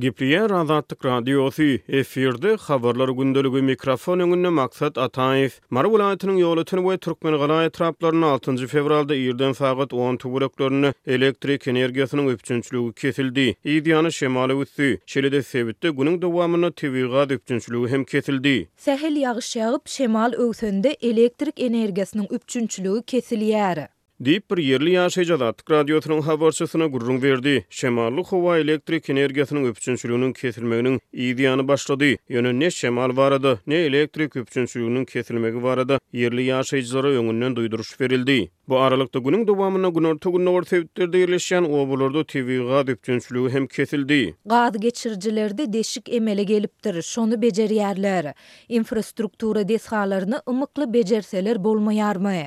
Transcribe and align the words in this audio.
Gipriya 0.00 0.48
Razatlyk 0.48 1.04
Radiosi 1.04 1.80
efirde 1.88 2.56
habarlar 2.56 3.08
gündeligi 3.08 3.62
mikrofon 3.62 4.18
öňünde 4.24 4.48
maksat 4.60 4.98
Ataev. 5.04 5.48
Mary 5.74 5.88
welaýatynyň 5.94 6.38
ýoly 6.42 6.64
tünü 6.64 6.82
we 6.84 6.96
türkmen 6.98 8.22
6 8.22 8.66
fevralda 8.66 9.14
ýerden 9.14 9.54
faqat 9.60 9.92
10 9.94 10.16
töwreklerini 10.16 10.92
elektrik 11.06 11.66
energiýasynyň 11.66 12.30
öpçünçiligi 12.32 12.92
kesildi. 13.00 13.54
Ýidiýany 13.64 14.10
şemaly 14.12 14.62
üstü, 14.62 14.98
şelede 15.06 15.42
sebitde 15.42 15.88
günüň 15.88 16.22
dowamyny 16.22 16.70
tewiga 16.72 17.22
öpçünçiligi 17.34 17.88
hem 17.92 18.04
kesildi. 18.04 18.68
Sahil 18.76 19.16
ýagyş 19.22 19.50
ýagyp 19.58 19.88
şemal 19.98 20.32
öwsünde 20.32 20.90
elektrik 21.02 21.58
energiýasynyň 21.60 22.26
öpçünçiligi 22.34 23.00
kesilýär. 23.10 23.88
Deep 24.26 24.50
bir 24.50 24.58
yerli 24.66 24.90
ýaşaýan 24.92 25.12
şeýle 25.14 25.36
zat 25.40 25.60
radiotronun 25.72 26.88
gurrun 26.94 27.20
berdi. 27.24 27.52
Şemallyk 27.80 28.26
howa 28.32 28.56
elektrik 28.62 29.10
energiýasynyň 29.14 29.68
üpçünçüliginiň 29.72 30.32
kesilmeginiň 30.40 30.96
ideýany 31.28 31.62
başlady. 31.68 32.10
Ýöne 32.30 32.52
ne 32.62 32.70
şemal 32.70 33.14
barady, 33.16 33.54
ne 33.66 33.74
elektrik 33.92 34.36
üpçünçüliginiň 34.42 35.06
kesilmegi 35.14 35.62
barady 35.68 36.02
yerli 36.24 36.48
ýaşaýan 36.50 36.88
şeýle 36.90 37.16
öňünden 37.22 37.56
duýduruş 37.60 37.94
berildi. 38.00 38.40
Bu 38.68 38.78
aralıkta 38.78 39.18
günün 39.18 39.46
dowamyna 39.46 39.88
gün 39.88 40.04
orta 40.04 40.30
günü 40.30 40.48
orta 40.48 40.76
evitlerde 40.76 41.18
yerleşen 41.18 41.62
o 41.62 42.24
TV 42.24 42.62
gaz 42.68 43.54
hem 43.54 43.66
kesildi. 43.66 44.34
Gaz 44.46 44.80
geçiricilerde 44.80 45.72
deşik 45.72 46.08
emele 46.14 46.42
geliptir, 46.44 47.02
şonu 47.02 47.34
bejerýärler. 47.34 48.34
Infrastruktura 48.68 49.68
desgalaryny 49.68 50.34
ımıklı 50.48 50.94
becerseler 50.94 51.56
bolmaýarmy? 51.56 52.44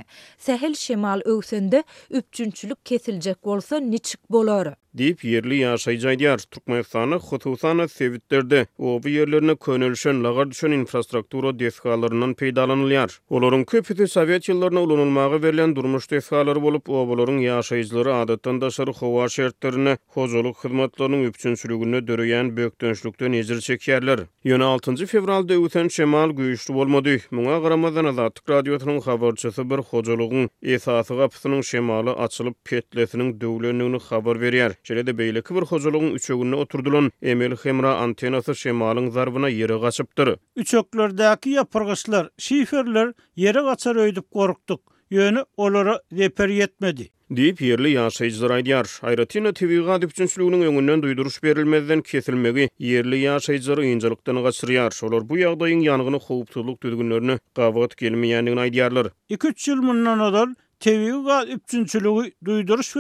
mı? 0.62 0.76
şemal 0.76 1.22
öğsünde 1.26 1.84
öpçünçülük 2.10 2.86
kesilecek 2.86 3.48
olsa 3.48 3.80
niçik 3.80 4.30
bolar? 4.30 4.74
Deyip 4.94 5.24
yerli 5.24 5.56
yaşayacağı 5.58 6.20
diyar 6.20 6.38
Türkmenistan'ı 6.38 7.16
hususana 7.16 7.88
sevitlerde 7.88 8.68
o 8.80 9.02
yerlerine 9.06 9.56
könülşen 9.56 10.24
lagar 10.24 10.52
düşen 10.52 10.72
infrastruktura 10.72 11.60
deshalarından 11.60 12.32
peýdalanylýar. 12.34 13.18
Olorun 13.30 13.64
köpüsi 13.64 14.08
Sowet 14.08 14.50
yıllarına 14.50 14.82
ulanılmağı 14.82 15.42
verilen 15.44 15.76
durmuş 15.76 16.11
istehsalary 16.12 16.62
bolup, 16.62 16.90
obalaryň 16.92 17.38
ýaşaýjylary 17.46 18.12
adatdan 18.24 18.58
da 18.62 18.70
şer 18.78 18.88
howa 18.98 19.28
şertlerini, 19.34 19.92
hozuluk 20.16 20.58
hyzmatlarynyň 20.64 21.26
üpçünçüligini 21.28 22.00
döreýän 22.10 22.50
bökdönçlükden 22.58 23.34
ezir 23.40 23.56
çekýärler. 23.68 24.24
Ýöne 24.46 24.64
6-njy 24.80 25.06
fevralda 25.12 25.54
öten 25.68 25.88
şemal 25.98 26.30
güýçli 26.40 26.74
bolmady. 26.80 27.16
Muňa 27.32 27.56
garamadan 27.64 28.06
Azatlyk 28.12 28.50
radiosynyň 28.50 29.00
habarçysy 29.06 29.62
bir 29.70 29.84
hozulugyň 29.92 30.50
esasy 30.62 31.14
gapysynyň 31.14 31.64
şemaly 31.64 32.10
açylyp 32.12 32.56
petlesiniň 32.66 33.32
döwlenligini 33.42 34.00
habar 34.10 34.38
berýär. 34.44 34.76
Şeýle-de 34.84 35.16
beýleki 35.22 35.56
bir 35.56 35.62
hozulugyň 35.72 36.14
üçegini 36.20 36.56
oturdulan 36.56 37.12
Emel 37.22 37.56
Hemra 37.64 37.96
antenasy 37.98 38.52
şemalyň 38.66 39.12
zarbyna 39.12 39.50
ýere 39.50 39.80
gaçypdyr. 39.88 40.36
Üçeklerdäki 40.56 41.56
ýapyrgyslar, 41.58 42.30
şiferler 42.38 43.14
ýere 43.38 43.62
gaçar 43.72 43.96
öýdüp 43.96 44.28
gorukdyk. 44.32 44.80
yönü 45.12 45.46
olara 45.58 46.00
reper 46.18 46.50
yetmedi. 46.50 47.10
Diýip 47.32 47.64
yerli 47.64 47.90
yaşayıcı 47.90 48.38
zaraydiyar. 48.38 49.00
Ayratina 49.02 49.54
TV 49.54 49.86
gadip 49.86 50.16
cünslüğünün 50.16 50.62
önünden 50.62 51.02
duyduruş 51.02 51.44
berilmezden 51.44 52.02
kesilmegi 52.02 52.70
yerli 52.80 53.18
yaşayıcı 53.20 53.66
zara 53.66 53.86
incelikten 53.86 54.44
gasiriyar. 54.44 55.00
Olar 55.06 55.30
bu 55.30 55.38
ýagdaýyň 55.38 55.84
yanğını 55.88 56.18
xoğup 56.26 56.52
tuzluk 56.52 56.82
tüzgünlerini 56.82 57.38
qavgat 57.56 57.98
gelmi 57.98 58.28
2-3 58.28 59.12
ýyl 59.30 59.82
mundan 59.82 60.20
odan 60.20 60.56
TV 60.80 61.24
gadip 61.26 61.68
cünslüğü 61.68 62.32
duyduruş 62.46 62.94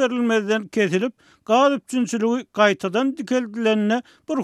kesilip 0.71 1.13
gadip 1.45 2.53
qaytadan 2.53 3.17
dikeldilenle 3.17 4.01
bir 4.29 4.37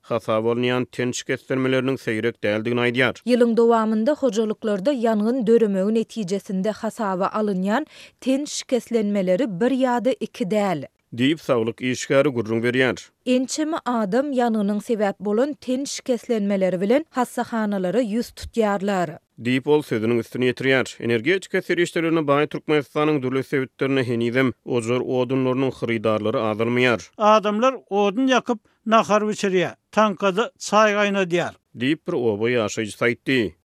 xasını 1.32 1.96
xasını 1.96 3.52
xasını 3.54 4.12
xasını 4.12 4.33
hojalyklarda 4.38 4.92
yangyn 4.92 5.46
dörümögi 5.46 5.94
netijesinde 5.94 6.70
hasaba 6.70 7.26
alınýan 7.26 7.86
ten 8.20 8.44
şikeslenmeleri 8.44 9.60
bir 9.60 9.70
ýa-da 9.70 10.10
iki 10.20 10.44
däl. 10.50 10.82
Diýip 11.16 11.38
sağlyk 11.38 11.80
işgary 11.80 12.28
gurrun 12.28 12.62
berýär. 12.62 13.04
Ençeme 13.26 13.76
adam 13.86 14.32
yanının 14.32 14.78
sebep 14.78 15.20
bolun 15.20 15.52
ten 15.52 15.84
şikeslenmeleri 15.84 16.80
bilen 16.80 17.06
hassahanalara 17.10 18.00
yüz 18.00 18.26
tutýarlar. 18.28 19.18
Diýip 19.44 19.66
ol 19.68 19.82
sözüniň 19.82 20.18
üstüne 20.18 20.48
ýetirýär. 20.50 21.02
Energetika 21.04 21.62
serişlerini 21.62 22.18
baý 22.26 22.46
Türkmenistanyň 22.48 23.22
dürli 23.22 23.44
sebitlerine 23.44 24.02
henizem, 24.04 24.52
ozor 24.64 25.00
odunlarynyň 25.00 25.72
hyrydarlary 25.80 26.36
azalmaýar. 26.50 27.00
Adamlar 27.18 27.74
odun 27.90 28.28
ýakyp 28.28 28.58
nahar 28.86 29.22
wiçirýär. 29.22 29.74
Tankada 29.92 30.50
çay 30.58 30.92
gaýna 30.92 31.22
diýär. 31.30 31.52
Diýip 31.78 32.06
bir 32.08 32.12
oba 32.12 32.50
ýaşaýjy 32.56 32.96
saýtdy. 33.04 33.54